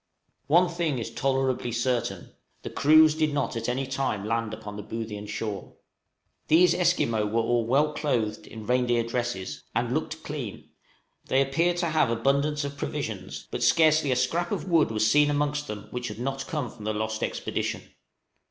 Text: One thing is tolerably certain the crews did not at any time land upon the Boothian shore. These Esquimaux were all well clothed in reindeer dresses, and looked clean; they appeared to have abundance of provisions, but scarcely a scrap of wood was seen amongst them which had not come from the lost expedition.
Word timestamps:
One 0.47 0.67
thing 0.67 0.97
is 0.97 1.11
tolerably 1.13 1.71
certain 1.71 2.33
the 2.63 2.71
crews 2.71 3.13
did 3.13 3.35
not 3.35 3.55
at 3.55 3.69
any 3.69 3.85
time 3.85 4.25
land 4.25 4.51
upon 4.51 4.75
the 4.75 4.81
Boothian 4.81 5.27
shore. 5.27 5.75
These 6.47 6.73
Esquimaux 6.73 7.27
were 7.27 7.41
all 7.43 7.67
well 7.67 7.93
clothed 7.93 8.47
in 8.47 8.65
reindeer 8.65 9.03
dresses, 9.03 9.61
and 9.75 9.93
looked 9.93 10.23
clean; 10.23 10.71
they 11.25 11.39
appeared 11.39 11.77
to 11.77 11.89
have 11.89 12.09
abundance 12.09 12.63
of 12.63 12.77
provisions, 12.77 13.47
but 13.51 13.61
scarcely 13.61 14.11
a 14.11 14.15
scrap 14.15 14.51
of 14.51 14.67
wood 14.67 14.89
was 14.89 15.05
seen 15.05 15.29
amongst 15.29 15.67
them 15.67 15.87
which 15.91 16.07
had 16.07 16.17
not 16.17 16.47
come 16.47 16.71
from 16.71 16.83
the 16.85 16.93
lost 16.95 17.21
expedition. 17.21 17.83